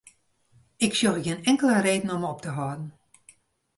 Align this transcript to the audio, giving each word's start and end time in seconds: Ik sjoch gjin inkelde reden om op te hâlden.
Ik 0.85 0.93
sjoch 0.99 1.19
gjin 1.23 1.43
inkelde 1.49 1.79
reden 1.87 2.13
om 2.15 2.23
op 2.33 2.39
te 2.43 2.49
hâlden. 2.57 2.85